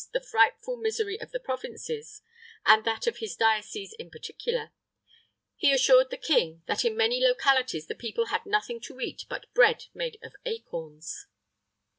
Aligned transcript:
the 0.13 0.19
frightful 0.19 0.77
misery 0.77 1.21
of 1.21 1.29
the 1.29 1.39
provinces, 1.39 2.23
and 2.65 2.85
that 2.85 3.05
of 3.05 3.17
his 3.17 3.35
diocese 3.35 3.93
in 3.99 4.09
particular, 4.09 4.71
he 5.55 5.71
assured 5.71 6.09
the 6.09 6.17
king 6.17 6.63
that 6.65 6.83
in 6.83 6.97
many 6.97 7.23
localities 7.23 7.85
the 7.85 7.93
people 7.93 8.25
had 8.33 8.43
nothing 8.47 8.81
to 8.81 8.99
eat 8.99 9.25
but 9.29 9.53
bread 9.53 9.85
made 9.93 10.17
of 10.23 10.33
acorns. 10.43 11.27